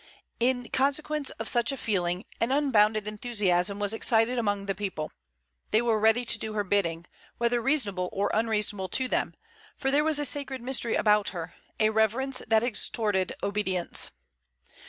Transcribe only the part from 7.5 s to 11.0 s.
reasonable or unreasonable to them, for there was a sacred mystery